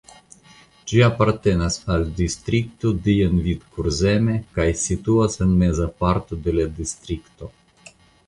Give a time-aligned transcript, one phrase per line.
[0.91, 7.51] Ĝi apartenas al distrikto Dienvidkurzeme kaj situas en meza parto de la distrikto.